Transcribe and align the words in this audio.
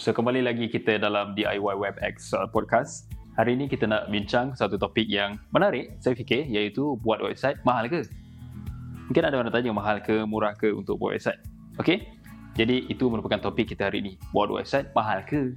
So 0.00 0.16
kembali 0.16 0.40
lagi 0.40 0.64
kita 0.72 0.96
dalam 0.96 1.36
DIY 1.36 1.60
WebX 1.60 2.32
uh, 2.32 2.48
podcast. 2.48 3.12
Hari 3.36 3.52
ini 3.52 3.68
kita 3.68 3.84
nak 3.84 4.08
bincang 4.08 4.56
satu 4.56 4.80
topik 4.80 5.04
yang 5.04 5.36
menarik 5.52 6.00
saya 6.00 6.16
fikir 6.16 6.48
iaitu 6.48 6.96
buat 7.04 7.20
website 7.20 7.60
mahal 7.68 7.84
ke? 7.84 8.08
Mungkin 9.12 9.28
ada 9.28 9.36
orang 9.36 9.52
tanya 9.52 9.76
mahal 9.76 10.00
ke, 10.00 10.24
murah 10.24 10.56
ke 10.56 10.72
untuk 10.72 10.96
buat 10.96 11.20
website. 11.20 11.36
Okay? 11.76 12.16
Jadi 12.56 12.88
itu 12.88 13.12
merupakan 13.12 13.44
topik 13.44 13.76
kita 13.76 13.92
hari 13.92 14.00
ini. 14.00 14.16
Buat 14.32 14.48
website 14.48 14.88
mahal 14.96 15.20
ke? 15.20 15.52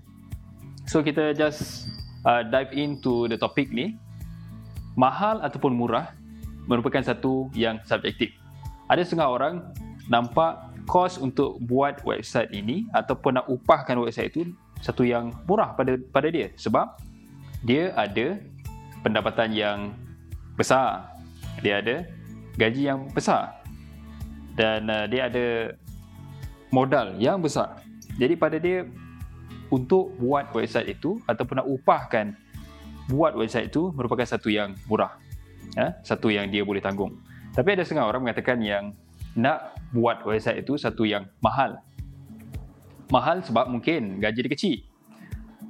So 0.91 0.99
kita 0.99 1.31
just 1.31 1.87
uh, 2.27 2.43
dive 2.43 2.75
into 2.75 3.31
the 3.31 3.39
topic 3.39 3.71
ni. 3.71 3.95
Mahal 4.99 5.39
ataupun 5.39 5.71
murah 5.71 6.11
merupakan 6.67 6.99
satu 6.99 7.47
yang 7.55 7.79
subjektif. 7.87 8.35
Ada 8.91 9.07
setengah 9.07 9.39
orang 9.39 9.71
nampak 10.11 10.72
kos 10.83 11.17
untuk 11.17 11.59
buat 11.63 12.03
website 12.03 12.51
ini 12.51 12.87
ataupun 12.91 13.39
nak 13.39 13.47
upahkan 13.47 13.95
website 13.99 14.35
itu 14.35 14.51
satu 14.83 15.07
yang 15.07 15.31
murah 15.47 15.71
pada 15.75 15.95
pada 16.11 16.27
dia 16.27 16.51
sebab 16.59 16.99
dia 17.63 17.95
ada 17.95 18.39
pendapatan 19.03 19.55
yang 19.55 19.77
besar. 20.59 21.07
Dia 21.63 21.79
ada 21.79 22.03
gaji 22.59 22.81
yang 22.91 23.07
besar. 23.11 23.63
Dan 24.53 24.91
uh, 24.91 25.05
dia 25.07 25.31
ada 25.31 25.73
modal 26.69 27.15
yang 27.17 27.39
besar. 27.39 27.81
Jadi 28.19 28.35
pada 28.37 28.59
dia 28.59 28.85
untuk 29.73 30.13
buat 30.21 30.53
website 30.53 30.93
itu 30.93 31.17
ataupun 31.25 31.63
nak 31.63 31.67
upahkan 31.67 32.37
buat 33.09 33.33
website 33.33 33.73
itu 33.73 33.89
merupakan 33.95 34.23
satu 34.27 34.51
yang 34.51 34.77
murah. 34.85 35.17
Ya, 35.73 35.97
satu 36.05 36.29
yang 36.29 36.53
dia 36.53 36.61
boleh 36.61 36.83
tanggung. 36.83 37.17
Tapi 37.55 37.73
ada 37.73 37.81
setengah 37.81 38.05
orang 38.05 38.29
mengatakan 38.29 38.61
yang 38.61 38.93
nak 39.33 39.77
buat 39.93 40.21
website 40.25 40.65
itu 40.65 40.77
satu 40.77 41.05
yang 41.05 41.25
mahal. 41.41 41.77
Mahal 43.09 43.45
sebab 43.45 43.69
mungkin 43.69 44.17
gaji 44.21 44.39
dia 44.45 44.51
kecil. 44.51 44.77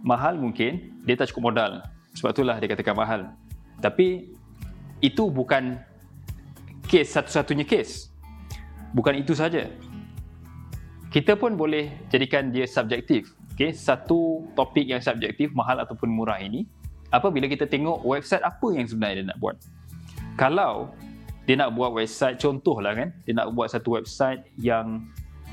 Mahal 0.04 0.40
mungkin 0.40 1.04
dia 1.04 1.16
tak 1.16 1.31
cukup 1.31 1.52
modal. 1.52 1.84
Sebab 2.15 2.32
itulah 2.35 2.55
dia 2.60 2.68
katakan 2.71 2.96
mahal. 2.96 3.21
Tapi 3.79 4.32
itu 5.04 5.24
bukan 5.27 5.79
kes 6.87 7.20
satu-satunya 7.20 7.68
kes. 7.68 8.12
Bukan 8.93 9.18
itu 9.18 9.34
saja 9.34 9.68
kita 11.13 11.37
pun 11.37 11.54
boleh 11.54 11.93
jadikan 12.09 12.49
dia 12.49 12.65
subjektif. 12.65 13.37
Okay, 13.54 13.70
satu 13.70 14.49
topik 14.57 14.90
yang 14.90 14.98
subjektif, 14.98 15.54
mahal 15.54 15.77
ataupun 15.77 16.09
murah 16.09 16.41
ini, 16.41 16.65
apabila 17.13 17.46
kita 17.46 17.70
tengok 17.70 18.02
website 18.02 18.41
apa 18.41 18.68
yang 18.74 18.90
sebenarnya 18.90 19.21
dia 19.21 19.26
nak 19.30 19.37
buat. 19.37 19.62
Kalau 20.34 20.90
dia 21.44 21.55
nak 21.60 21.76
buat 21.76 21.91
website, 21.91 22.40
contohlah 22.40 22.96
kan, 22.96 23.10
dia 23.27 23.34
nak 23.36 23.52
buat 23.52 23.68
satu 23.68 23.99
website 23.99 24.48
yang 24.55 25.08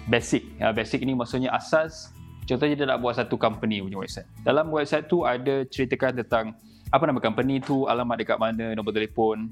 basic. 0.07 0.47
Ya, 0.63 0.71
basic 0.71 1.03
ini 1.03 1.19
maksudnya 1.19 1.51
asas, 1.51 2.15
contohnya 2.47 2.79
dia 2.79 2.87
nak 2.87 3.03
buat 3.03 3.19
satu 3.19 3.35
company 3.35 3.83
punya 3.83 3.99
website. 3.99 4.29
Dalam 4.47 4.71
website 4.71 5.11
tu 5.11 5.27
ada 5.27 5.67
ceritakan 5.67 6.23
tentang 6.23 6.55
apa 6.91 7.03
nama 7.07 7.19
company 7.19 7.59
tu, 7.59 7.91
alamat 7.91 8.23
dekat 8.23 8.39
mana, 8.39 8.75
nombor 8.75 8.95
telefon, 8.95 9.51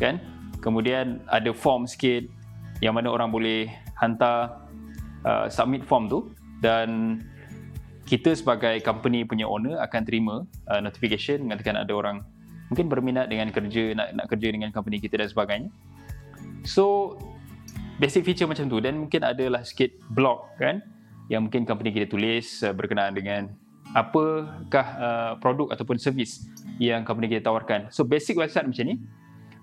kan? 0.00 0.20
Kemudian 0.64 1.20
ada 1.28 1.52
form 1.52 1.84
sikit 1.84 2.24
yang 2.80 2.96
mana 2.96 3.12
orang 3.12 3.28
boleh 3.28 3.68
hantar 3.98 4.64
uh, 5.26 5.46
submit 5.50 5.84
form 5.84 6.08
tu 6.08 6.30
dan 6.64 7.20
kita 8.08 8.32
sebagai 8.32 8.80
company 8.80 9.22
punya 9.22 9.44
owner 9.44 9.76
akan 9.84 10.02
terima 10.02 10.34
uh, 10.70 10.80
notification 10.80 11.44
mengatakan 11.44 11.76
ada 11.76 11.92
orang 11.92 12.24
mungkin 12.68 12.86
berminat 12.88 13.28
dengan 13.28 13.48
kerja 13.48 13.96
nak 13.96 14.08
nak 14.14 14.26
kerja 14.28 14.48
dengan 14.52 14.68
company 14.72 15.00
kita 15.00 15.20
dan 15.20 15.28
sebagainya. 15.28 15.70
So 16.64 17.16
basic 17.98 18.28
feature 18.28 18.46
macam 18.48 18.68
tu 18.68 18.78
dan 18.78 18.96
mungkin 19.00 19.24
adalah 19.24 19.64
sikit 19.64 19.92
blog 20.12 20.46
kan 20.60 20.84
yang 21.28 21.48
mungkin 21.48 21.68
company 21.68 21.92
kita 21.92 22.08
tulis 22.08 22.64
uh, 22.64 22.72
berkenaan 22.72 23.12
dengan 23.12 23.52
apakah 23.92 24.86
uh, 25.00 25.32
produk 25.40 25.72
ataupun 25.72 25.96
servis 25.96 26.44
yang 26.76 27.04
company 27.04 27.32
kita 27.32 27.48
tawarkan. 27.48 27.88
So 27.88 28.04
basic 28.04 28.36
website 28.36 28.68
macam 28.68 28.84
ni 28.84 28.96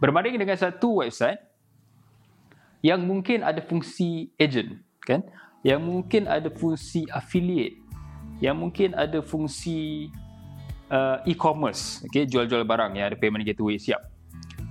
berbanding 0.02 0.36
dengan 0.38 0.58
satu 0.58 1.06
website 1.06 1.40
yang 2.86 3.02
mungkin 3.02 3.42
ada 3.42 3.62
fungsi 3.66 4.30
agent 4.38 4.82
kan 5.02 5.26
yang 5.66 5.82
mungkin 5.82 6.30
ada 6.30 6.50
fungsi 6.54 7.10
affiliate 7.10 7.82
yang 8.38 8.60
mungkin 8.60 8.94
ada 8.94 9.24
fungsi 9.26 10.12
uh, 10.92 11.22
e-commerce. 11.26 12.04
Okay, 12.10 12.26
jual-jual 12.26 12.66
barang 12.66 12.98
yang 12.98 13.14
ada 13.14 13.18
payment 13.18 13.46
gateway 13.46 13.78
siap. 13.80 14.02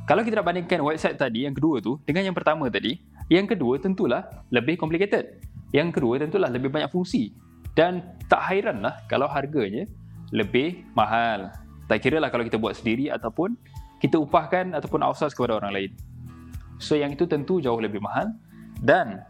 Kalau 0.05 0.21
kita 0.21 0.45
nak 0.45 0.47
bandingkan 0.53 0.85
website 0.85 1.17
tadi 1.17 1.49
yang 1.49 1.57
kedua 1.57 1.81
tu 1.81 1.97
dengan 2.05 2.29
yang 2.29 2.37
pertama 2.37 2.69
tadi 2.69 3.01
yang 3.33 3.49
kedua 3.49 3.81
tentulah 3.81 4.45
lebih 4.53 4.77
complicated. 4.77 5.41
Yang 5.73 6.01
kedua 6.01 6.21
tentulah 6.21 6.53
lebih 6.53 6.69
banyak 6.69 6.93
fungsi. 6.93 7.33
Dan 7.75 8.05
tak 8.29 8.45
hairanlah 8.53 9.01
kalau 9.09 9.27
harganya 9.27 9.89
lebih 10.31 10.85
mahal. 10.93 11.51
Tak 11.89 12.05
kira 12.05 12.21
lah 12.21 12.29
kalau 12.29 12.45
kita 12.45 12.61
buat 12.61 12.77
sendiri 12.77 13.09
ataupun 13.11 13.57
kita 13.99 14.21
upahkan 14.21 14.77
ataupun 14.77 15.01
outsource 15.03 15.33
kepada 15.33 15.57
orang 15.57 15.73
lain. 15.73 15.91
So 16.77 16.95
yang 16.95 17.17
itu 17.17 17.25
tentu 17.25 17.65
jauh 17.65 17.81
lebih 17.81 18.05
mahal. 18.05 18.31
Dan 18.85 19.25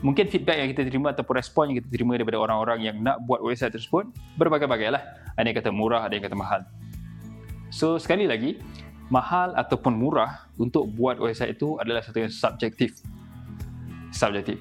mungkin 0.00 0.30
feedback 0.30 0.62
yang 0.62 0.68
kita 0.70 0.86
terima 0.86 1.10
ataupun 1.10 1.34
respon 1.34 1.62
yang 1.72 1.82
kita 1.82 1.90
terima 1.90 2.14
daripada 2.14 2.38
orang-orang 2.38 2.78
yang 2.86 2.96
nak 3.02 3.18
buat 3.26 3.42
website 3.42 3.74
tersebut 3.74 4.06
berbagai-bagai 4.38 4.94
lah. 4.94 5.02
Ada 5.34 5.46
yang 5.50 5.58
kata 5.58 5.70
murah, 5.74 6.06
ada 6.06 6.14
yang 6.14 6.24
kata 6.24 6.38
mahal. 6.38 6.60
So 7.68 7.98
sekali 7.98 8.30
lagi, 8.30 8.62
mahal 9.10 9.52
ataupun 9.58 9.96
murah 9.96 10.48
untuk 10.56 10.88
buat 10.94 11.18
website 11.18 11.58
itu 11.58 11.76
adalah 11.82 12.00
satu 12.04 12.22
yang 12.22 12.32
subjektif. 12.32 13.02
Subjektif. 14.14 14.56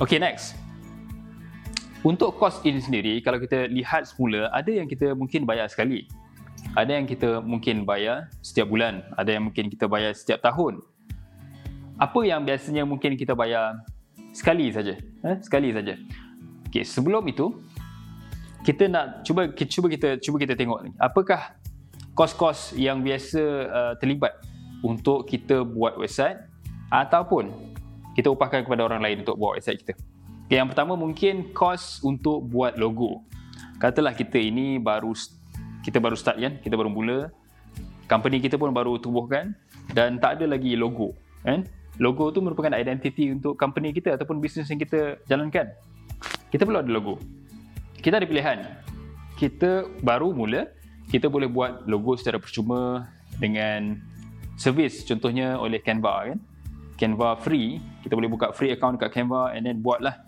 Okay, 0.00 0.16
next. 0.16 0.56
Untuk 2.00 2.40
kos 2.40 2.64
ini 2.64 2.80
sendiri, 2.80 3.20
kalau 3.20 3.36
kita 3.36 3.68
lihat 3.68 4.08
semula, 4.08 4.48
ada 4.56 4.72
yang 4.72 4.88
kita 4.88 5.12
mungkin 5.12 5.44
bayar 5.44 5.68
sekali. 5.68 6.08
Ada 6.72 6.96
yang 6.96 7.04
kita 7.04 7.44
mungkin 7.44 7.84
bayar 7.84 8.32
setiap 8.40 8.72
bulan. 8.72 9.04
Ada 9.20 9.36
yang 9.36 9.52
mungkin 9.52 9.68
kita 9.68 9.84
bayar 9.84 10.16
setiap 10.16 10.40
tahun. 10.40 10.80
Apa 12.00 12.24
yang 12.24 12.40
biasanya 12.48 12.88
mungkin 12.88 13.20
kita 13.20 13.36
bayar 13.36 13.84
sekali 14.32 14.70
saja. 14.70 14.94
Eh? 14.98 15.36
sekali 15.42 15.74
saja. 15.74 15.94
Okey 16.70 16.86
sebelum 16.86 17.26
itu 17.26 17.50
kita 18.62 18.86
nak 18.86 19.24
cuba 19.24 19.50
kita 19.50 19.70
cuba 19.70 19.86
kita 19.90 20.08
cuba 20.20 20.36
kita 20.38 20.54
tengok 20.54 20.80
ni. 20.86 20.90
Apakah 21.00 21.56
kos-kos 22.14 22.76
yang 22.76 23.00
biasa 23.00 23.42
uh, 23.66 23.92
terlibat 23.98 24.36
untuk 24.84 25.24
kita 25.26 25.64
buat 25.64 25.96
website 25.96 26.38
ataupun 26.92 27.50
kita 28.14 28.28
upahkan 28.28 28.66
kepada 28.66 28.84
orang 28.84 29.00
lain 29.00 29.16
untuk 29.24 29.40
buat 29.40 29.56
website 29.58 29.80
kita? 29.82 29.94
Okay, 30.46 30.58
yang 30.58 30.68
pertama 30.68 30.98
mungkin 30.98 31.54
kos 31.54 32.02
untuk 32.02 32.42
buat 32.50 32.74
logo. 32.74 33.22
Katalah 33.80 34.12
kita 34.12 34.36
ini 34.36 34.76
baru 34.76 35.14
kita 35.80 35.96
baru 36.02 36.18
start 36.18 36.36
kan? 36.36 36.58
Kita 36.60 36.74
baru 36.76 36.92
mula. 36.92 37.32
Company 38.10 38.42
kita 38.42 38.58
pun 38.58 38.74
baru 38.74 38.98
tubuhkan 38.98 39.54
dan 39.94 40.18
tak 40.18 40.38
ada 40.38 40.50
lagi 40.50 40.74
logo 40.74 41.14
kan 41.46 41.64
logo 42.00 42.32
tu 42.32 42.40
merupakan 42.40 42.72
identiti 42.72 43.28
untuk 43.28 43.60
company 43.60 43.92
kita 43.92 44.16
ataupun 44.16 44.40
bisnes 44.40 44.66
yang 44.72 44.80
kita 44.80 45.20
jalankan. 45.28 45.68
Kita 46.48 46.64
perlu 46.64 46.80
ada 46.80 46.90
logo. 46.90 47.20
Kita 48.00 48.16
ada 48.16 48.26
pilihan. 48.26 48.64
Kita 49.36 49.84
baru 50.00 50.32
mula, 50.32 50.66
kita 51.12 51.28
boleh 51.28 51.46
buat 51.46 51.84
logo 51.84 52.16
secara 52.16 52.40
percuma 52.40 53.12
dengan 53.36 54.00
servis 54.56 55.04
contohnya 55.04 55.60
oleh 55.60 55.78
Canva 55.84 56.32
kan. 56.32 56.38
Canva 56.96 57.36
free, 57.40 57.80
kita 58.04 58.16
boleh 58.16 58.28
buka 58.28 58.52
free 58.56 58.72
account 58.72 58.96
dekat 58.96 59.20
Canva 59.20 59.52
and 59.52 59.68
then 59.68 59.80
buatlah 59.80 60.20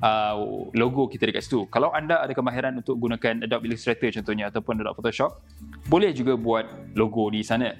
uh, 0.00 0.36
logo 0.72 1.08
kita 1.08 1.28
dekat 1.28 1.44
situ. 1.44 1.68
Kalau 1.68 1.92
anda 1.92 2.20
ada 2.24 2.32
kemahiran 2.32 2.80
untuk 2.80 2.96
gunakan 2.96 3.44
Adobe 3.44 3.68
Illustrator 3.68 4.08
contohnya 4.20 4.48
ataupun 4.48 4.80
Adobe 4.80 4.96
Photoshop, 5.00 5.44
boleh 5.88 6.12
juga 6.16 6.36
buat 6.36 6.96
logo 6.96 7.28
di 7.28 7.44
sana. 7.44 7.72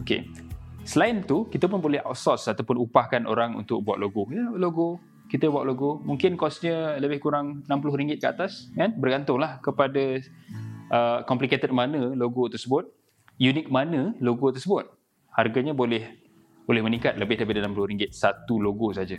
Okay. 0.00 0.51
Selain 0.82 1.22
tu, 1.22 1.46
kita 1.46 1.70
pun 1.70 1.78
boleh 1.78 2.02
outsource 2.02 2.50
ataupun 2.50 2.74
upahkan 2.82 3.22
orang 3.30 3.54
untuk 3.54 3.86
buat 3.86 4.02
logo. 4.02 4.26
Ya, 4.34 4.50
logo. 4.50 4.98
Kita 5.30 5.48
buat 5.48 5.64
logo. 5.64 6.02
Mungkin 6.02 6.34
kosnya 6.34 6.98
lebih 6.98 7.22
kurang 7.22 7.62
RM60 7.70 8.18
ke 8.18 8.26
atas. 8.26 8.68
Kan? 8.74 8.98
Bergantunglah 8.98 9.62
kepada 9.62 10.20
uh, 10.90 11.18
complicated 11.24 11.70
mana 11.70 12.12
logo 12.12 12.50
tersebut. 12.50 12.90
Unik 13.38 13.70
mana 13.70 14.12
logo 14.18 14.50
tersebut. 14.50 14.90
Harganya 15.32 15.72
boleh 15.72 16.20
boleh 16.66 16.82
meningkat 16.84 17.16
lebih 17.16 17.40
daripada 17.40 17.64
RM60 17.64 18.12
satu 18.12 18.58
logo 18.60 18.92
saja. 18.92 19.16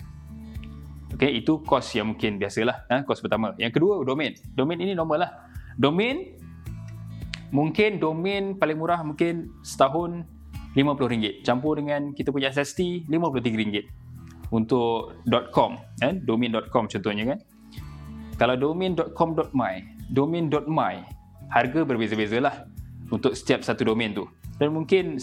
Okay, 1.13 1.29
itu 1.39 1.61
kos 1.63 1.93
yang 1.95 2.13
mungkin 2.13 2.41
biasalah. 2.41 2.89
Ha? 2.91 3.07
Kos 3.07 3.23
pertama. 3.23 3.55
Yang 3.55 3.79
kedua, 3.79 4.03
domain. 4.03 4.35
Domain 4.53 4.77
ini 4.81 4.93
normal 4.97 5.25
lah. 5.25 5.31
Domain, 5.77 6.37
mungkin 7.53 8.01
domain 8.01 8.57
paling 8.57 8.77
murah 8.77 9.01
mungkin 9.05 9.53
setahun 9.61 10.25
RM50 10.73 11.45
campur 11.45 11.77
dengan 11.77 12.11
kita 12.17 12.33
punya 12.33 12.49
SST 12.49 13.09
RM53 13.09 13.85
untuk 14.53 15.17
.com 15.53 15.77
kan 15.97 16.21
domain.com 16.21 16.89
contohnya 16.89 17.33
kan. 17.33 17.39
Kalau 18.37 18.57
domain.com.my 18.57 19.73
domain.my 20.09 20.95
harga 21.53 21.79
berbeza-beza 21.85 22.41
lah 22.41 22.65
untuk 23.13 23.37
setiap 23.37 23.61
satu 23.61 23.85
domain 23.85 24.13
tu. 24.13 24.25
Dan 24.57 24.73
mungkin 24.73 25.21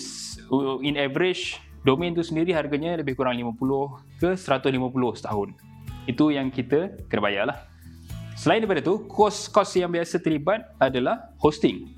in 0.83 0.95
average 0.95 1.59
domain 1.83 2.15
tu 2.15 2.23
sendiri 2.23 2.55
harganya 2.55 2.99
lebih 2.99 3.19
kurang 3.19 3.39
50 3.39 4.23
ke 4.23 4.31
150 4.39 5.19
setahun. 5.19 5.49
Itu 6.07 6.31
yang 6.35 6.51
kita 6.51 7.07
kena 7.11 7.23
bayar 7.23 7.45
lah 7.51 7.71
Selain 8.41 8.57
daripada 8.57 8.81
tu, 8.81 9.05
kos-kos 9.05 9.77
yang 9.77 9.93
biasa 9.93 10.17
terlibat 10.17 10.73
adalah 10.81 11.29
hosting. 11.37 11.93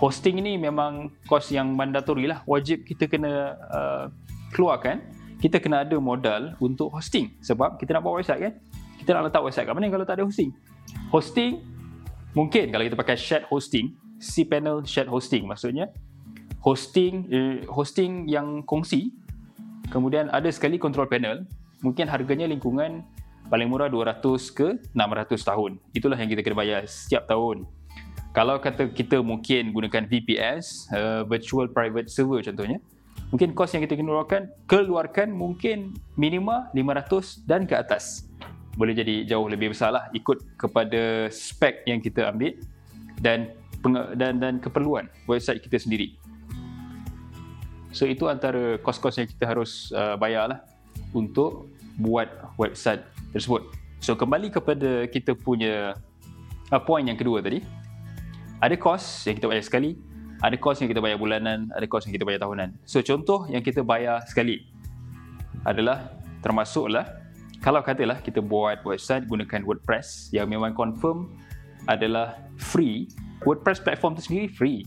Hosting 0.00 0.40
ini 0.40 0.56
memang 0.56 1.12
kos 1.28 1.52
yang 1.52 1.76
mandatory 1.76 2.24
lah. 2.24 2.40
Wajib 2.48 2.88
kita 2.88 3.04
kena 3.04 3.52
uh, 3.68 4.04
keluarkan. 4.48 5.04
Kita 5.36 5.60
kena 5.60 5.84
ada 5.84 6.00
modal 6.00 6.56
untuk 6.56 6.88
hosting. 6.88 7.36
Sebab 7.44 7.76
kita 7.76 7.92
nak 7.92 8.08
buat 8.08 8.24
website 8.24 8.40
kan. 8.48 8.52
Kita 8.96 9.12
nak 9.12 9.28
letak 9.28 9.44
website 9.44 9.68
kat 9.68 9.76
mana 9.76 9.92
kalau 9.92 10.08
tak 10.08 10.16
ada 10.16 10.24
hosting. 10.24 10.56
Hosting, 11.12 11.60
mungkin 12.32 12.72
kalau 12.72 12.84
kita 12.88 12.96
pakai 12.96 13.16
shared 13.16 13.44
hosting, 13.52 13.92
cPanel 14.16 14.88
shared 14.88 15.08
hosting 15.12 15.44
maksudnya. 15.44 15.92
Hosting 16.64 17.28
eh, 17.28 17.56
hosting 17.68 18.24
yang 18.24 18.64
kongsi. 18.64 19.12
Kemudian 19.92 20.32
ada 20.32 20.48
sekali 20.48 20.80
control 20.80 21.12
panel. 21.12 21.44
Mungkin 21.84 22.08
harganya 22.08 22.48
lingkungan 22.48 23.04
paling 23.52 23.68
murah 23.68 23.92
200 23.92 24.16
ke 24.56 24.80
600 24.96 25.36
tahun. 25.44 25.76
Itulah 25.92 26.16
yang 26.16 26.28
kita 26.32 26.40
kena 26.40 26.56
bayar 26.56 26.80
setiap 26.88 27.28
tahun. 27.28 27.68
Kalau 28.30 28.62
kata 28.62 28.94
kita 28.94 29.18
mungkin 29.26 29.74
gunakan 29.74 30.06
VPS, 30.06 30.86
uh, 30.94 31.22
virtual 31.26 31.66
private 31.66 32.06
server 32.06 32.38
contohnya, 32.46 32.78
mungkin 33.34 33.50
kos 33.58 33.74
yang 33.74 33.82
kita 33.82 33.98
keluarkan, 33.98 34.46
keluarkan 34.70 35.34
mungkin 35.34 35.98
minima 36.14 36.70
500 36.70 37.42
dan 37.42 37.66
ke 37.66 37.74
atas. 37.74 38.30
Boleh 38.78 38.94
jadi 38.94 39.26
jauh 39.26 39.50
lebih 39.50 39.74
besar 39.74 39.90
lah 39.90 40.06
ikut 40.14 40.54
kepada 40.54 41.26
spek 41.26 41.82
yang 41.90 41.98
kita 41.98 42.30
ambil 42.30 42.54
dan 43.18 43.50
dan 44.14 44.38
dan 44.38 44.62
keperluan 44.62 45.10
website 45.26 45.58
kita 45.58 45.82
sendiri. 45.82 46.14
So 47.90 48.06
itu 48.06 48.30
antara 48.30 48.78
kos-kos 48.78 49.18
yang 49.18 49.26
kita 49.26 49.50
harus 49.50 49.90
uh, 49.90 50.14
bayar 50.14 50.54
lah 50.54 50.60
untuk 51.10 51.66
buat 51.98 52.30
website 52.54 53.02
tersebut. 53.34 53.66
So 53.98 54.14
kembali 54.14 54.54
kepada 54.54 55.10
kita 55.10 55.34
punya 55.34 55.98
uh, 56.70 56.82
point 56.82 57.10
yang 57.10 57.18
kedua 57.18 57.42
tadi. 57.42 57.79
Ada 58.60 58.76
kos 58.76 59.24
yang 59.24 59.40
kita 59.40 59.48
bayar 59.48 59.64
sekali, 59.64 59.96
ada 60.44 60.52
kos 60.60 60.84
yang 60.84 60.92
kita 60.92 61.00
bayar 61.00 61.16
bulanan, 61.16 61.72
ada 61.72 61.88
kos 61.88 62.04
yang 62.04 62.12
kita 62.12 62.28
bayar 62.28 62.44
tahunan. 62.44 62.76
So 62.84 63.00
contoh 63.00 63.48
yang 63.48 63.64
kita 63.64 63.80
bayar 63.80 64.20
sekali 64.28 64.68
adalah 65.64 66.12
termasuklah 66.44 67.08
kalau 67.64 67.80
katalah 67.80 68.20
kita 68.20 68.44
buat 68.44 68.84
website 68.84 69.28
gunakan 69.28 69.64
WordPress 69.64 70.32
yang 70.36 70.48
memang 70.48 70.76
confirm 70.76 71.32
adalah 71.88 72.36
free. 72.56 73.08
WordPress 73.48 73.80
platform 73.80 74.16
tu 74.16 74.24
sendiri 74.24 74.48
free. 74.52 74.84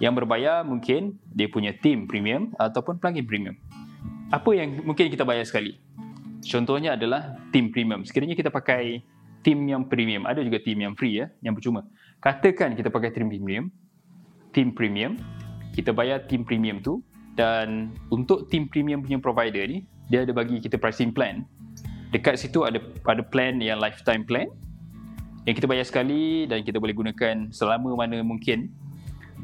Yang 0.00 0.24
berbayar 0.24 0.64
mungkin 0.64 1.20
dia 1.28 1.48
punya 1.48 1.76
theme 1.80 2.08
premium 2.08 2.56
ataupun 2.56 2.96
plugin 2.96 3.28
premium. 3.28 3.56
Apa 4.32 4.52
yang 4.56 4.80
mungkin 4.80 5.12
kita 5.12 5.28
bayar 5.28 5.44
sekali? 5.44 5.76
Contohnya 6.44 6.96
adalah 6.96 7.36
team 7.52 7.68
premium. 7.68 8.04
Sekiranya 8.04 8.36
kita 8.36 8.48
pakai 8.48 9.00
team 9.44 9.68
yang 9.68 9.86
premium, 9.86 10.24
ada 10.24 10.40
juga 10.40 10.58
team 10.58 10.80
yang 10.80 10.96
free 10.96 11.20
ya, 11.20 11.28
yang 11.44 11.52
percuma. 11.52 11.84
Katakan 12.24 12.74
kita 12.74 12.88
pakai 12.88 13.12
team 13.12 13.28
premium, 13.28 13.68
team 14.56 14.72
premium, 14.72 15.20
kita 15.76 15.92
bayar 15.92 16.24
team 16.24 16.42
premium 16.42 16.80
tu 16.80 17.04
dan 17.36 17.92
untuk 18.08 18.48
team 18.48 18.66
premium 18.66 19.04
punya 19.04 19.20
provider 19.20 19.68
ni, 19.68 19.84
dia 20.08 20.24
ada 20.24 20.32
bagi 20.32 20.58
kita 20.58 20.80
pricing 20.80 21.12
plan. 21.12 21.44
Dekat 22.10 22.40
situ 22.40 22.64
ada 22.64 22.80
ada 23.04 23.22
plan 23.22 23.60
yang 23.60 23.82
lifetime 23.82 24.24
plan 24.24 24.48
yang 25.44 25.52
kita 25.52 25.68
bayar 25.68 25.84
sekali 25.84 26.48
dan 26.48 26.64
kita 26.64 26.80
boleh 26.80 26.96
gunakan 26.96 27.52
selama 27.52 27.92
mana 27.92 28.24
mungkin. 28.24 28.72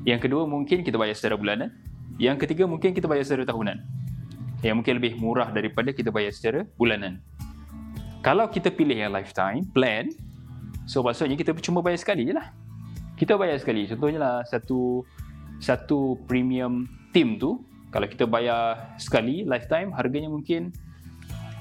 Yang 0.08 0.31
kedua 0.31 0.49
mungkin 0.49 0.81
kita 0.81 0.97
bayar 0.97 1.12
secara 1.12 1.37
bulanan. 1.37 1.69
Yang 2.17 2.49
ketiga 2.49 2.64
mungkin 2.64 2.97
kita 2.97 3.05
bayar 3.05 3.25
secara 3.29 3.44
tahunan 3.44 4.00
yang 4.61 4.76
mungkin 4.76 5.00
lebih 5.00 5.17
murah 5.17 5.49
daripada 5.52 5.93
kita 5.93 6.12
bayar 6.12 6.32
secara 6.32 6.69
bulanan. 6.76 7.20
Kalau 8.20 8.52
kita 8.52 8.69
pilih 8.69 9.00
yang 9.00 9.17
lifetime 9.17 9.64
plan, 9.72 10.12
so 10.84 11.00
maksudnya 11.00 11.40
kita 11.40 11.56
cuma 11.64 11.81
bayar 11.81 11.96
sekali 11.96 12.28
je 12.28 12.37
lah. 12.37 12.52
Kita 13.17 13.40
bayar 13.40 13.56
sekali. 13.56 13.88
Contohnya 13.88 14.20
lah 14.20 14.37
satu 14.44 15.08
satu 15.56 16.20
premium 16.28 16.84
team 17.17 17.40
tu, 17.40 17.64
kalau 17.88 18.05
kita 18.05 18.28
bayar 18.28 18.93
sekali 19.00 19.49
lifetime, 19.49 19.88
harganya 19.96 20.28
mungkin 20.28 20.69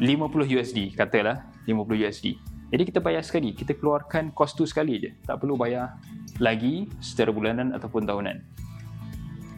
50 0.03 0.55
USD, 0.55 0.99
katalah 0.99 1.47
50 1.63 2.03
USD. 2.03 2.35
Jadi 2.69 2.83
kita 2.91 2.99
bayar 2.99 3.23
sekali, 3.23 3.55
kita 3.55 3.73
keluarkan 3.79 4.35
kos 4.35 4.51
tu 4.51 4.67
sekali 4.67 4.99
je. 4.99 5.11
Tak 5.23 5.39
perlu 5.39 5.55
bayar 5.55 5.95
lagi 6.43 6.91
secara 6.99 7.31
bulanan 7.31 7.71
ataupun 7.71 8.03
tahunan. 8.03 8.35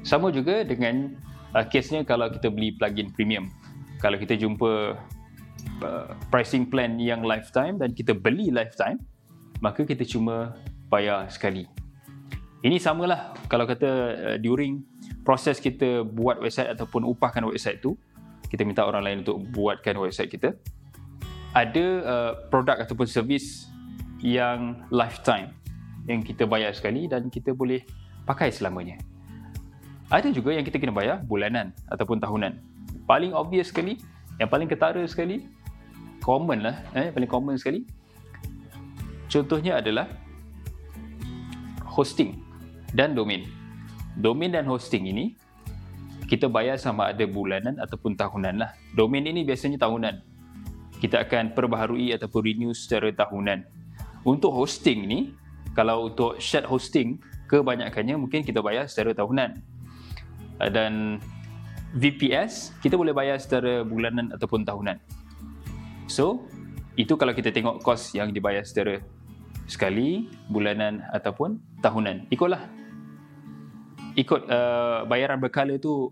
Sama 0.05 0.29
juga 0.29 0.61
dengan 0.61 1.17
uh, 1.53 1.65
case-nya 1.65 2.05
kalau 2.05 2.29
kita 2.29 2.53
beli 2.53 2.77
plugin 2.77 3.09
premium. 3.09 3.49
Kalau 4.01 4.17
kita 4.17 4.33
jumpa 4.37 4.97
uh, 5.81 6.13
pricing 6.29 6.69
plan 6.69 6.97
yang 7.01 7.25
lifetime 7.25 7.77
dan 7.81 7.91
kita 7.91 8.15
beli 8.15 8.49
lifetime, 8.53 9.01
maka 9.59 9.85
kita 9.85 10.05
cuma 10.07 10.55
bayar 10.89 11.29
sekali. 11.29 11.67
Ini 12.61 12.77
samalah 12.77 13.33
kalau 13.49 13.65
kata 13.65 13.89
uh, 13.89 14.37
during 14.37 14.85
proses 15.25 15.57
kita 15.57 16.05
buat 16.05 16.41
website 16.41 16.69
ataupun 16.73 17.05
upahkan 17.05 17.41
website 17.45 17.81
tu, 17.81 17.97
kita 18.49 18.65
minta 18.67 18.85
orang 18.85 19.01
lain 19.01 19.17
untuk 19.25 19.41
buatkan 19.53 19.97
website 19.97 20.29
kita. 20.29 20.53
Ada 21.51 21.85
uh, 22.03 22.31
produk 22.47 22.79
ataupun 22.79 23.07
servis 23.09 23.67
yang 24.21 24.87
lifetime 24.93 25.51
yang 26.05 26.21
kita 26.21 26.45
bayar 26.49 26.73
sekali 26.73 27.05
dan 27.09 27.29
kita 27.29 27.53
boleh 27.53 27.81
pakai 28.25 28.53
selamanya. 28.53 28.97
Ada 30.11 30.29
juga 30.35 30.51
yang 30.51 30.67
kita 30.67 30.77
kena 30.77 30.91
bayar 30.91 31.23
bulanan 31.23 31.71
ataupun 31.87 32.19
tahunan. 32.19 32.59
Paling 33.07 33.31
obvious 33.31 33.71
sekali, 33.71 33.95
yang 34.39 34.51
paling 34.51 34.67
ketara 34.67 34.99
sekali, 35.07 35.47
common 36.21 36.63
lah, 36.63 36.75
eh, 36.93 37.09
paling 37.09 37.27
common 37.27 37.57
sekali. 37.57 37.83
Contohnya 39.27 39.81
adalah 39.81 40.07
hosting 41.87 42.39
dan 42.95 43.17
domain. 43.17 43.43
Domain 44.15 44.51
dan 44.51 44.67
hosting 44.67 45.07
ini 45.07 45.35
kita 46.31 46.47
bayar 46.47 46.79
sama 46.79 47.11
ada 47.11 47.27
bulanan 47.27 47.75
ataupun 47.81 48.15
tahunan 48.15 48.55
lah. 48.55 48.71
Domain 48.95 49.23
ini 49.25 49.43
biasanya 49.43 49.81
tahunan. 49.83 50.15
Kita 51.03 51.27
akan 51.27 51.51
perbaharui 51.51 52.15
ataupun 52.15 52.39
renew 52.39 52.71
secara 52.71 53.11
tahunan. 53.11 53.67
Untuk 54.23 54.53
hosting 54.53 55.09
ni, 55.09 55.19
kalau 55.73 56.07
untuk 56.07 56.37
shared 56.37 56.69
hosting, 56.69 57.19
kebanyakannya 57.51 58.15
mungkin 58.15 58.45
kita 58.47 58.63
bayar 58.63 58.87
secara 58.87 59.11
tahunan. 59.11 59.59
Dan 60.71 61.17
VPS 61.97 62.79
kita 62.79 62.95
boleh 62.95 63.11
bayar 63.11 63.35
secara 63.41 63.83
bulanan 63.83 64.31
ataupun 64.31 64.63
tahunan. 64.63 65.20
So, 66.11 66.43
itu 66.99 67.15
kalau 67.15 67.31
kita 67.31 67.55
tengok 67.55 67.79
kos 67.79 68.11
yang 68.11 68.35
dibayar 68.35 68.67
secara 68.67 68.99
sekali, 69.63 70.27
bulanan 70.51 71.07
ataupun 71.15 71.55
tahunan. 71.79 72.27
Ikutlah. 72.27 72.67
Ikut 74.19 74.43
uh, 74.51 75.07
bayaran 75.07 75.39
berkala 75.39 75.79
tu 75.79 76.11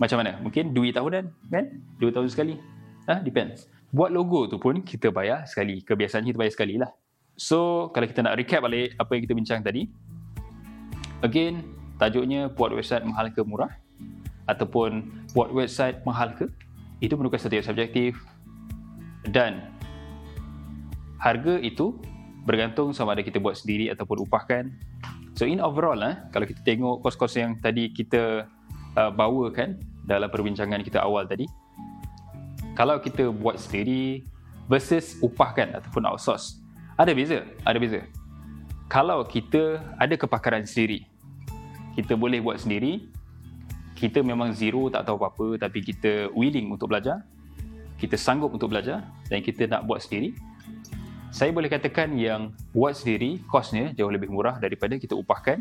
macam 0.00 0.24
mana? 0.24 0.40
Mungkin 0.40 0.72
dua 0.72 0.88
tahunan 0.88 1.28
kan? 1.52 1.64
Dua 2.00 2.08
tahun 2.16 2.32
sekali. 2.32 2.56
Ah, 3.04 3.20
ha? 3.20 3.22
depends. 3.22 3.68
Buat 3.92 4.16
logo 4.16 4.48
tu 4.48 4.56
pun 4.56 4.80
kita 4.80 5.12
bayar 5.12 5.44
sekali. 5.44 5.84
Kebiasaannya 5.84 6.32
kita 6.32 6.40
bayar 6.40 6.52
sekali 6.56 6.74
lah. 6.80 6.88
So, 7.36 7.92
kalau 7.92 8.08
kita 8.08 8.24
nak 8.24 8.40
recap 8.40 8.64
balik 8.64 8.96
apa 8.96 9.10
yang 9.12 9.22
kita 9.28 9.34
bincang 9.36 9.60
tadi. 9.60 9.92
Again, 11.20 11.60
tajuknya 12.00 12.48
buat 12.48 12.72
website 12.72 13.04
mahal 13.04 13.28
ke 13.28 13.44
murah 13.44 13.76
ataupun 14.48 15.12
buat 15.36 15.52
website 15.52 16.00
mahal 16.08 16.32
ke 16.32 16.48
itu 17.04 17.12
merupakan 17.12 17.52
yang 17.52 17.60
subjektif 17.60 18.16
dan 19.30 19.74
harga 21.20 21.58
itu 21.62 21.96
bergantung 22.46 22.94
sama 22.94 23.18
ada 23.18 23.26
kita 23.26 23.42
buat 23.42 23.58
sendiri 23.58 23.90
ataupun 23.90 24.22
upahkan. 24.28 24.70
So 25.34 25.44
in 25.44 25.60
overall 25.60 25.98
lah 25.98 26.30
kalau 26.30 26.46
kita 26.48 26.62
tengok 26.62 27.04
kos-kos 27.04 27.36
yang 27.36 27.58
tadi 27.60 27.92
kita 27.92 28.46
uh, 28.96 29.10
bawakan 29.12 29.76
dalam 30.06 30.30
perbincangan 30.30 30.80
kita 30.86 31.02
awal 31.02 31.26
tadi 31.26 31.44
kalau 32.78 33.02
kita 33.02 33.28
buat 33.34 33.58
sendiri 33.58 34.22
versus 34.70 35.18
upahkan 35.20 35.76
ataupun 35.76 36.06
outsource 36.08 36.62
ada 36.96 37.12
beza 37.12 37.44
ada 37.66 37.76
beza. 37.76 38.00
Kalau 38.86 39.26
kita 39.26 39.82
ada 39.98 40.14
kepakaran 40.14 40.62
sendiri 40.62 41.04
kita 41.98 42.14
boleh 42.14 42.40
buat 42.40 42.62
sendiri 42.62 43.10
kita 43.96 44.20
memang 44.20 44.52
zero 44.52 44.92
tak 44.92 45.08
tahu 45.08 45.16
apa-apa 45.20 45.68
tapi 45.68 45.80
kita 45.80 46.28
willing 46.36 46.68
untuk 46.68 46.92
belajar 46.92 47.24
kita 47.96 48.16
sanggup 48.20 48.52
untuk 48.52 48.72
belajar 48.72 49.04
dan 49.28 49.40
kita 49.40 49.68
nak 49.68 49.88
buat 49.88 50.04
sendiri 50.04 50.36
saya 51.36 51.52
boleh 51.52 51.68
katakan 51.68 52.16
yang 52.16 52.56
buat 52.72 52.96
sendiri 52.96 53.44
kosnya 53.44 53.92
jauh 53.92 54.08
lebih 54.08 54.32
murah 54.32 54.56
daripada 54.56 54.96
kita 54.96 55.12
upahkan 55.12 55.60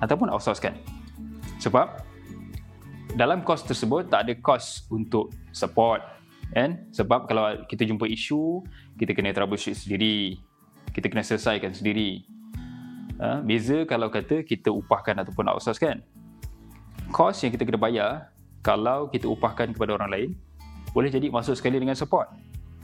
ataupun 0.00 0.32
outsourcekan. 0.32 0.80
Sebab 1.60 2.00
dalam 3.20 3.44
kos 3.44 3.66
tersebut 3.68 4.08
tak 4.08 4.24
ada 4.24 4.32
kos 4.40 4.88
untuk 4.88 5.28
support 5.52 6.00
kan? 6.56 6.88
Sebab 6.88 7.28
kalau 7.28 7.68
kita 7.68 7.84
jumpa 7.84 8.08
isu 8.08 8.64
kita 8.96 9.12
kena 9.12 9.36
troubleshoot 9.36 9.76
sendiri 9.76 10.40
kita 10.96 11.12
kena 11.12 11.20
selesaikan 11.20 11.76
sendiri. 11.76 12.24
Ha, 13.20 13.44
beza 13.44 13.84
kalau 13.84 14.08
kata 14.08 14.40
kita 14.40 14.72
upahkan 14.72 15.20
ataupun 15.20 15.52
outsource 15.52 15.76
kan. 15.76 16.00
Kos 17.12 17.44
yang 17.44 17.52
kita 17.52 17.68
kena 17.68 17.76
bayar 17.76 18.32
kalau 18.64 19.12
kita 19.12 19.28
upahkan 19.28 19.76
kepada 19.76 20.00
orang 20.00 20.08
lain 20.08 20.30
boleh 20.90 21.10
jadi 21.10 21.30
masuk 21.30 21.54
sekali 21.54 21.78
dengan 21.78 21.94
support. 21.94 22.30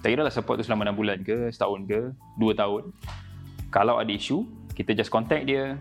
Tak 0.02 0.14
kira 0.14 0.22
lah 0.22 0.30
support 0.30 0.60
tu 0.60 0.64
selama 0.66 0.86
6 0.92 1.00
bulan 1.00 1.18
ke, 1.26 1.50
setahun 1.50 1.82
ke, 1.88 2.00
2 2.38 2.54
tahun. 2.54 2.82
Kalau 3.74 3.98
ada 3.98 4.12
isu, 4.12 4.46
kita 4.76 4.94
just 4.94 5.10
contact 5.10 5.48
dia, 5.48 5.74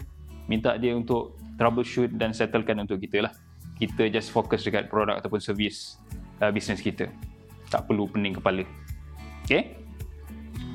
minta 0.50 0.74
dia 0.82 0.98
untuk 0.98 1.38
troubleshoot 1.62 2.15
dan 2.17 2.34
settlekan 2.34 2.82
untuk 2.82 2.98
kita 2.98 3.29
lah. 3.29 3.34
Kita 3.75 4.08
just 4.10 4.32
fokus 4.32 4.63
dekat 4.63 4.88
produk 4.88 5.20
ataupun 5.20 5.38
servis 5.38 6.00
uh, 6.39 6.50
bisnes 6.50 6.79
kita. 6.79 7.12
Tak 7.70 7.86
perlu 7.86 8.08
pening 8.10 8.39
kepala. 8.39 8.63
Okay? 9.46 9.77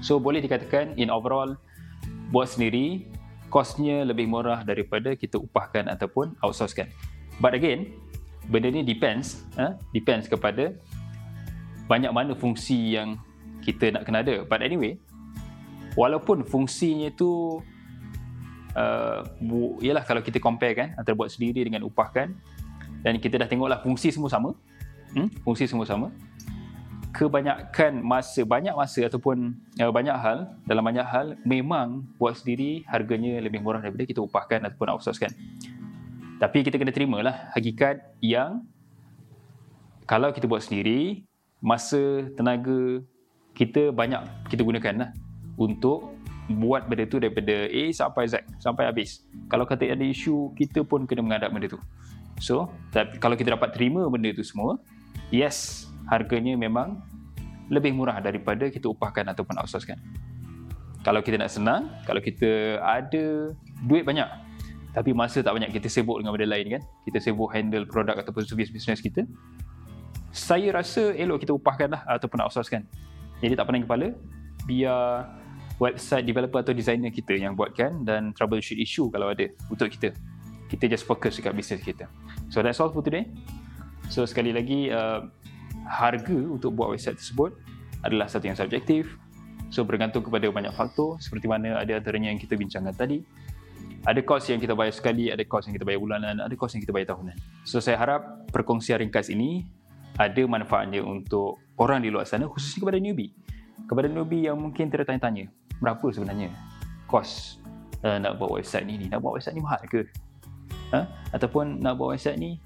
So, 0.05 0.21
boleh 0.21 0.45
dikatakan 0.45 0.95
in 1.01 1.11
overall, 1.11 1.57
buat 2.31 2.47
sendiri, 2.47 3.11
kosnya 3.51 4.07
lebih 4.07 4.31
murah 4.31 4.63
daripada 4.63 5.19
kita 5.19 5.37
upahkan 5.37 5.91
ataupun 5.91 6.39
outsourcekan. 6.45 6.87
But 7.43 7.57
again, 7.57 7.99
benda 8.47 8.71
ni 8.71 8.87
depends, 8.87 9.43
uh, 9.59 9.75
depends 9.91 10.31
kepada 10.31 10.77
banyak 11.91 12.15
mana 12.15 12.39
fungsi 12.39 12.95
yang 12.95 13.19
kita 13.67 13.91
nak 13.91 14.07
kena 14.07 14.23
ada. 14.23 14.47
But 14.47 14.63
anyway, 14.63 15.03
walaupun 15.99 16.47
fungsinya 16.47 17.11
tu 17.19 17.59
uh, 18.79 19.27
bu, 19.43 19.79
yalah 19.83 20.07
kalau 20.07 20.23
kita 20.23 20.39
compare 20.39 20.75
kan 20.79 20.89
antara 20.95 21.19
buat 21.19 21.31
sendiri 21.33 21.67
dengan 21.67 21.83
upahkan 21.87 22.31
dan 23.03 23.15
kita 23.19 23.41
dah 23.41 23.49
tengoklah 23.49 23.81
fungsi 23.83 24.13
semua 24.15 24.31
sama 24.31 24.55
hmm? 25.17 25.43
fungsi 25.43 25.67
semua 25.67 25.89
sama 25.89 26.13
kebanyakan 27.11 28.07
masa 28.07 28.47
banyak 28.47 28.71
masa 28.71 29.11
ataupun 29.11 29.59
uh, 29.83 29.91
banyak 29.91 30.15
hal 30.15 30.47
dalam 30.63 30.85
banyak 30.85 31.03
hal 31.03 31.35
memang 31.43 32.07
buat 32.21 32.39
sendiri 32.39 32.87
harganya 32.87 33.43
lebih 33.43 33.59
murah 33.59 33.83
daripada 33.83 34.07
kita 34.07 34.23
upahkan 34.23 34.63
ataupun 34.71 34.95
outsourcekan 34.95 35.35
tapi 36.39 36.63
kita 36.63 36.79
kena 36.79 36.95
terimalah 36.95 37.51
hakikat 37.53 38.15
yang 38.23 38.63
kalau 40.07 40.31
kita 40.31 40.47
buat 40.47 40.63
sendiri 40.63 41.27
masa 41.61 42.27
tenaga 42.35 43.05
kita 43.53 43.93
banyak 43.93 44.21
kita 44.49 44.65
gunakan 44.65 44.95
lah 45.07 45.11
untuk 45.61 46.17
buat 46.51 46.91
benda 46.91 47.07
tu 47.07 47.23
daripada 47.23 47.71
A 47.71 47.83
sampai 47.95 48.27
Z 48.27 48.43
sampai 48.59 48.91
habis. 48.91 49.23
Kalau 49.47 49.63
kata 49.69 49.87
ada 49.87 50.03
isu, 50.03 50.51
kita 50.59 50.83
pun 50.83 51.07
kena 51.07 51.23
menghadap 51.23 51.55
benda 51.55 51.71
tu. 51.71 51.79
So, 52.41 52.73
tapi 52.91 53.21
kalau 53.21 53.37
kita 53.37 53.55
dapat 53.55 53.77
terima 53.77 54.09
benda 54.09 54.33
tu 54.33 54.43
semua, 54.43 54.81
yes, 55.31 55.87
harganya 56.09 56.57
memang 56.57 56.99
lebih 57.71 57.95
murah 57.95 58.19
daripada 58.19 58.67
kita 58.67 58.91
upahkan 58.91 59.31
ataupun 59.31 59.55
outsourcekan. 59.61 60.01
Kalau 61.07 61.23
kita 61.23 61.39
nak 61.39 61.53
senang, 61.53 61.89
kalau 62.05 62.19
kita 62.19 62.83
ada 62.83 63.55
duit 63.87 64.03
banyak, 64.03 64.27
tapi 64.91 65.15
masa 65.15 65.41
tak 65.41 65.55
banyak 65.55 65.71
kita 65.71 65.87
sibuk 65.87 66.19
dengan 66.19 66.35
benda 66.35 66.51
lain 66.51 66.67
kan, 66.77 66.83
kita 67.07 67.23
sibuk 67.23 67.49
handle 67.55 67.87
produk 67.87 68.19
ataupun 68.19 68.43
servis 68.43 68.75
bisnes 68.75 68.99
kita, 68.99 69.23
saya 70.31 70.71
rasa 70.71 71.11
elok 71.15 71.43
kita 71.43 71.53
upahkan 71.55 71.91
lah 71.91 72.03
ataupun 72.07 72.39
outsourcekan. 72.47 72.87
Jadi 73.43 73.53
tak 73.59 73.67
pening 73.67 73.85
kepala, 73.85 74.15
biar 74.67 75.27
website 75.81 76.29
developer 76.29 76.61
atau 76.61 76.77
designer 76.77 77.09
kita 77.11 77.35
yang 77.35 77.57
buatkan 77.57 78.05
dan 78.05 78.37
troubleshoot 78.37 78.79
issue 78.79 79.09
kalau 79.11 79.33
ada 79.33 79.49
untuk 79.73 79.91
kita. 79.91 80.15
Kita 80.71 80.87
just 80.87 81.03
fokus 81.03 81.41
dekat 81.41 81.57
bisnes 81.57 81.83
kita. 81.83 82.07
So 82.53 82.63
that's 82.63 82.79
all 82.79 82.95
for 82.95 83.03
today. 83.03 83.27
So 84.13 84.23
sekali 84.23 84.55
lagi 84.55 84.93
uh, 84.93 85.27
harga 85.89 86.37
untuk 86.37 86.79
buat 86.79 86.95
website 86.95 87.19
tersebut 87.19 87.57
adalah 88.07 88.31
satu 88.31 88.47
yang 88.47 88.55
subjektif. 88.55 89.11
So 89.73 89.83
bergantung 89.83 90.23
kepada 90.23 90.47
banyak 90.51 90.71
faktor 90.77 91.19
seperti 91.19 91.51
mana 91.51 91.81
ada 91.81 91.99
antaranya 91.99 92.31
yang 92.31 92.39
kita 92.39 92.55
bincangkan 92.55 92.95
tadi. 92.95 93.25
Ada 94.01 94.25
kos 94.25 94.49
yang 94.49 94.63
kita 94.63 94.73
bayar 94.73 94.95
sekali, 94.97 95.29
ada 95.29 95.45
kos 95.45 95.69
yang 95.69 95.77
kita 95.77 95.85
bayar 95.85 96.01
bulanan, 96.01 96.41
ada 96.41 96.55
kos 96.57 96.73
yang 96.73 96.83
kita 96.87 96.95
bayar 96.95 97.17
tahunan. 97.17 97.37
So 97.67 97.83
saya 97.83 97.99
harap 97.99 98.49
perkongsian 98.53 99.03
ringkas 99.03 99.29
ini 99.29 99.80
ada 100.21 100.43
manfaatnya 100.45 101.01
untuk 101.01 101.57
orang 101.81 102.05
di 102.05 102.13
luar 102.13 102.29
sana 102.29 102.45
khususnya 102.45 102.85
kepada 102.85 103.01
newbie. 103.01 103.33
Kepada 103.89 104.05
newbie 104.13 104.45
yang 104.45 104.61
mungkin 104.61 104.93
tertanya-tanya, 104.93 105.49
berapa 105.81 106.05
sebenarnya 106.13 106.53
kos 107.09 107.57
uh, 108.05 108.21
nak 108.21 108.37
buat 108.37 108.61
website 108.61 108.85
ni, 108.85 109.01
ni? 109.01 109.07
Nak 109.09 109.25
buat 109.25 109.41
website 109.41 109.57
ni 109.57 109.65
mahal 109.65 109.81
ke? 109.89 110.05
Ha? 110.91 111.07
ataupun 111.31 111.79
nak 111.79 112.03
buat 112.03 112.19
website 112.19 112.37
ni 112.37 112.61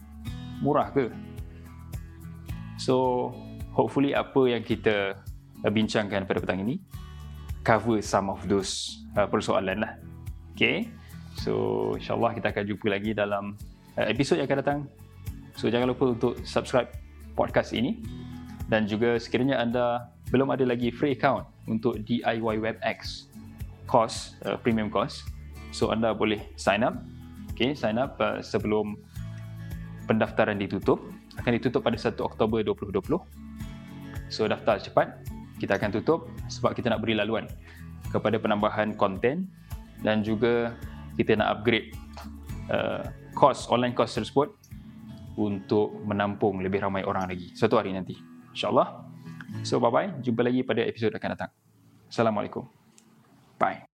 murah 0.59 0.91
ke? 0.91 1.07
So 2.75 3.31
hopefully 3.71 4.19
apa 4.19 4.51
yang 4.51 4.67
kita 4.67 5.15
uh, 5.63 5.71
bincangkan 5.71 6.27
pada 6.27 6.43
petang 6.43 6.59
ini 6.59 6.83
cover 7.63 8.03
some 8.03 8.35
of 8.35 8.43
those 8.51 8.99
uh, 9.15 9.31
persoalan 9.31 9.87
lah. 9.87 9.95
Okay? 10.59 10.91
So 11.39 11.95
insyaAllah 11.95 12.35
kita 12.35 12.51
akan 12.51 12.65
jumpa 12.67 12.87
lagi 12.91 13.15
dalam 13.15 13.55
uh, 13.95 14.07
episod 14.11 14.43
yang 14.43 14.51
akan 14.51 14.59
datang. 14.59 14.81
So 15.55 15.71
jangan 15.71 15.95
lupa 15.95 16.11
untuk 16.19 16.43
subscribe 16.43 17.04
podcast 17.35 17.75
ini 17.75 18.01
dan 18.73 18.89
juga 18.89 19.21
sekiranya 19.21 19.61
anda 19.61 20.09
belum 20.33 20.51
ada 20.51 20.65
lagi 20.65 20.89
free 20.89 21.15
account 21.15 21.45
untuk 21.69 22.01
DIY 22.03 22.59
WebX 22.59 23.29
course, 23.87 24.35
uh, 24.49 24.57
premium 24.57 24.89
course. 24.89 25.23
So 25.71 25.93
anda 25.93 26.17
boleh 26.17 26.41
sign 26.57 26.83
up. 26.83 26.97
Okay, 27.55 27.77
sign 27.77 28.01
up 28.01 28.19
uh, 28.19 28.41
sebelum 28.41 28.99
pendaftaran 30.11 30.59
ditutup. 30.59 30.99
Akan 31.39 31.55
ditutup 31.55 31.83
pada 31.83 31.99
1 31.99 32.19
Oktober 32.19 32.63
2020. 32.63 33.21
So 34.33 34.47
daftar 34.49 34.81
cepat. 34.81 35.23
Kita 35.61 35.79
akan 35.79 35.95
tutup 35.95 36.27
sebab 36.51 36.75
kita 36.75 36.91
nak 36.91 37.01
beri 37.05 37.15
laluan 37.15 37.47
kepada 38.11 38.37
penambahan 38.43 38.99
konten 38.99 39.47
dan 40.03 40.27
juga 40.27 40.75
kita 41.15 41.39
nak 41.39 41.63
upgrade 41.63 41.95
uh, 42.75 43.07
course, 43.39 43.71
online 43.71 43.95
course 43.95 44.19
tersebut 44.19 44.51
untuk 45.35 46.03
menampung 46.07 46.63
lebih 46.63 46.83
ramai 46.83 47.03
orang 47.03 47.27
lagi 47.27 47.51
satu 47.55 47.79
hari 47.79 47.95
nanti. 47.95 48.15
InsyaAllah. 48.55 48.89
So 49.67 49.83
bye 49.83 49.91
bye. 49.91 50.09
Jumpa 50.23 50.43
lagi 50.47 50.63
pada 50.63 50.83
episod 50.87 51.11
akan 51.15 51.29
datang. 51.35 51.51
Assalamualaikum. 52.11 52.67
Bye. 53.59 53.94